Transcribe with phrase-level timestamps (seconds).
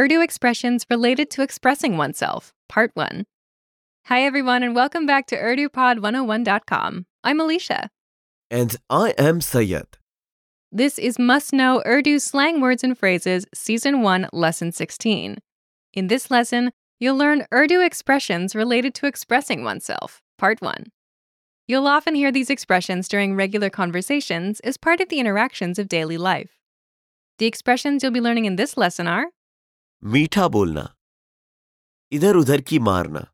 [0.00, 3.26] Urdu expressions related to expressing oneself, Part 1.
[4.06, 7.04] Hi, everyone, and welcome back to UrduPod101.com.
[7.22, 7.90] I'm Alicia.
[8.50, 9.98] And I am Sayed.
[10.72, 15.36] This is Must Know Urdu Slang Words and Phrases, Season 1, Lesson 16.
[15.92, 20.86] In this lesson, you'll learn Urdu expressions related to expressing oneself, Part 1.
[21.68, 26.16] You'll often hear these expressions during regular conversations as part of the interactions of daily
[26.16, 26.52] life.
[27.36, 29.26] The expressions you'll be learning in this lesson are
[30.13, 30.83] मीठा बोलना
[32.13, 33.25] इधर उधर की मारना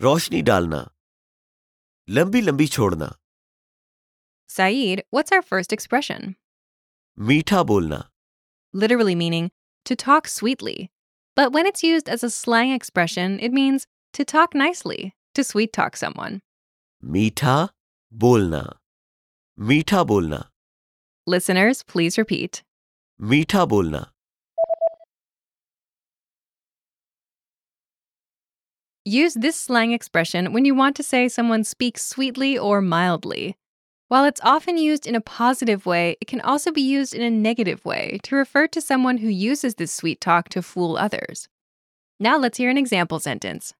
[0.00, 0.80] रोशनी डालना
[2.08, 3.14] लंबी लंबी छोड़ना
[4.50, 6.34] Saeed, what's our first expression?
[7.18, 8.02] मीठा बोलना
[8.82, 9.50] Literally meaning
[9.86, 10.90] to talk sweetly.
[11.36, 15.72] But when it's used as a slang expression, it means to talk nicely, to sweet
[15.72, 16.40] talk someone.
[17.04, 17.56] मीठा
[18.12, 18.62] बोलना
[19.58, 20.42] मीठा बोलना
[21.26, 22.62] Listeners, please repeat.
[23.20, 24.04] मीठा बोलना
[29.04, 33.56] Use this slang expression when you want to say someone speaks sweetly or mildly.
[34.08, 37.30] While it's often used in a positive way, it can also be used in a
[37.30, 41.48] negative way to refer to someone who uses this sweet talk to fool others.
[42.18, 43.74] Now let's hear an example sentence.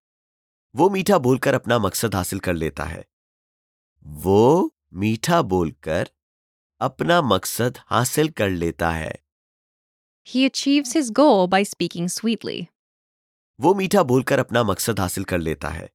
[0.77, 3.05] वो मीठा बोलकर अपना मकसद हासिल कर लेता है
[4.25, 6.09] वो मीठा बोलकर
[6.81, 9.13] अपना मकसद हासिल कर लेता है
[10.25, 12.69] He achieves his goal by speaking sweetly.
[13.62, 15.90] वो मीठा बोलकर अपना मकसद हासिल कर लेता है।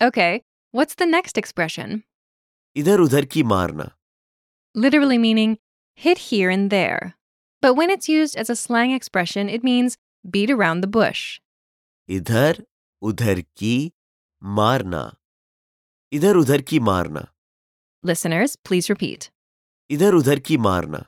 [0.00, 2.02] Okay what's the next expression
[2.76, 3.90] इधर उधर की मारना।
[4.76, 5.56] Literally meaning
[6.00, 7.06] hit here and there
[7.62, 11.40] but when it's used as a slang expression it means beat around the bush
[12.08, 12.64] इधर
[13.02, 13.92] उधर की
[14.42, 15.02] मारना।
[16.12, 17.26] इधर उधर की मारना।
[18.04, 19.24] लिसनर्स प्लीज़ रिपीट
[19.90, 21.04] इधर उधर की मारना।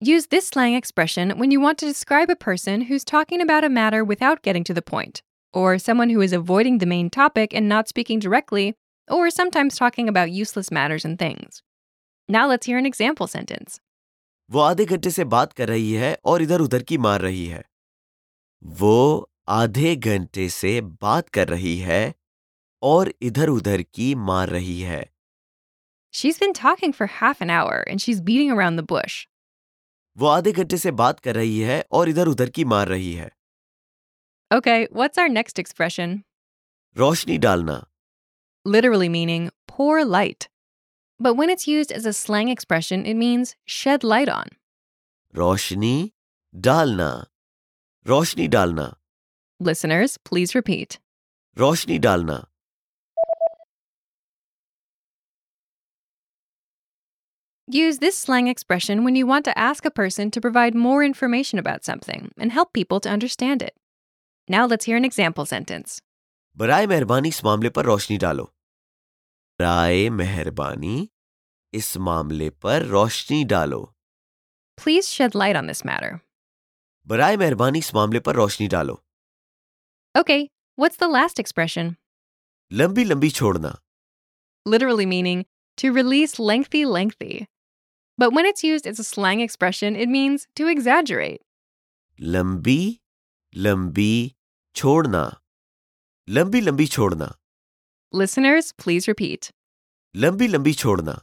[0.00, 3.68] Use this slang expression when you want to describe a person who's talking about a
[3.70, 5.22] matter without getting to the point,
[5.54, 8.74] or someone who is avoiding the main topic and not speaking directly,
[9.10, 11.62] or sometimes talking about useless matters and things.
[12.28, 13.80] Now let's hear an example sentence.
[14.50, 17.62] वो आधे घंटे से बात कर रही है और इधर उधर की मार रही है
[18.80, 22.14] वो आधे घंटे से बात कर रही है
[22.82, 25.04] और इधर उधर की मार रही है
[26.12, 29.26] She's been talking for half an hour and she's beating around the bush.
[30.17, 33.29] वो आधे घंटे से बात कर रही है और इधर उधर की मार रही है
[34.51, 36.17] Okay, what's our next expression?
[36.97, 37.83] रोशनी डालना
[38.65, 40.47] Literally meaning pour light.
[41.19, 44.49] But when it's used as a slang expression, it means shed light on.
[45.35, 46.11] रोशनी
[46.55, 47.09] डालना
[48.05, 48.93] रोशनी डालना
[49.59, 50.99] Listeners, please repeat.
[51.57, 52.45] रोशनी डालना
[57.70, 61.58] Use this slang expression when you want to ask a person to provide more information
[61.58, 63.74] about something and help people to understand it.
[64.48, 66.00] Now let's hear an example sentence.
[66.56, 68.44] बराए मेहरबानी इस मामले पर रोशनी डालो
[69.60, 71.08] बराए मेहरबानी
[71.80, 73.80] इस मामले पर रोशनी डालो
[74.82, 76.20] Please shed light on this matter.
[77.06, 78.96] बराए मेहरबानी इस मामले पर रोशनी डालो
[80.14, 80.38] Okay,
[80.76, 81.96] what's the last expression?
[82.72, 83.76] लंबी लंबी छोड़ना
[84.66, 85.44] Literally meaning
[85.76, 87.46] to release lengthy, lengthy.
[88.18, 91.40] But when it's used as a slang expression, it means to exaggerate.
[92.20, 93.00] लंबी
[93.56, 94.34] लंबी
[94.76, 95.24] छोड़ना
[96.28, 97.34] लंबी लंबी छोड़ना
[98.12, 99.50] Listeners, please repeat.
[100.16, 101.20] लंबी लंबी छोड़ना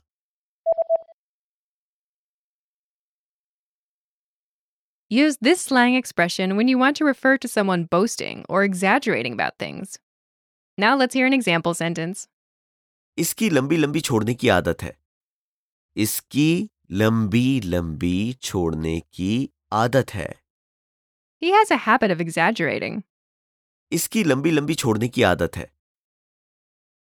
[5.11, 9.57] Use this slang expression when you want to refer to someone boasting or exaggerating about
[9.59, 10.00] things.
[10.78, 12.28] Now let's hear an example sentence.
[13.17, 14.95] इसकी लंबी लंबी छोड़ने की आदत है
[16.03, 20.31] इसकी लंबी लंबी छोड़ने की आदत है
[21.44, 23.03] He has a habit of exaggerating.
[23.91, 25.70] इसकी लंबी लंबी छोड़ने की आदत है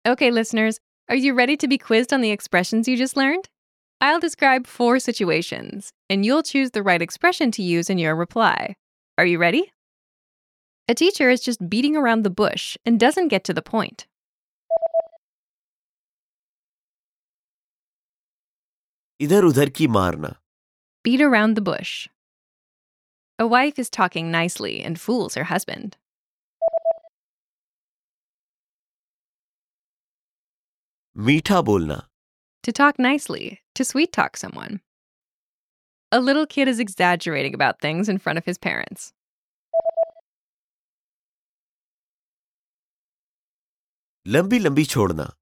[0.06, 0.78] Okay, listeners,
[1.08, 3.48] are you ready to be quizzed on the expressions you just learned?
[4.00, 8.76] I'll describe four situations, and you'll choose the right expression to use in your reply.
[9.18, 9.72] Are you ready?
[10.88, 14.06] A teacher is just beating around the bush and doesn't get to the point.
[19.20, 20.34] इधर उधर की मारना
[21.04, 22.08] Beat around the bush.
[23.38, 25.96] A wife is talking nicely and fools her husband.
[31.26, 32.02] मीठा बोलना
[32.64, 34.80] To talk nicely, to sweet talk someone.
[36.12, 39.12] A little kid is exaggerating about things in front of his parents.
[44.26, 45.32] लंबी लंबी छोड़ना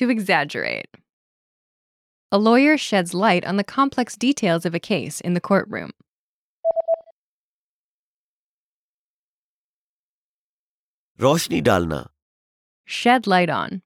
[0.00, 0.88] To exaggerate.
[2.32, 5.90] A lawyer sheds light on the complex details of a case in the courtroom.
[11.20, 12.06] रोशनी डालना
[12.86, 13.82] Shed light on.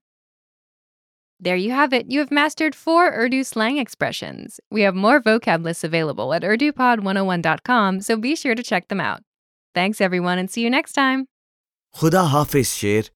[1.40, 2.06] There you have it.
[2.08, 4.60] You have mastered four Urdu slang expressions.
[4.70, 9.22] We have more vocab lists available at urdupod101.com, so be sure to check them out.
[9.74, 11.26] Thanks, everyone, and see you next time.
[12.00, 13.10] खुदा हाफिज शेर